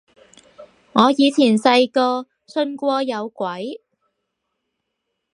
[0.93, 3.79] 我以前細個信過有鬼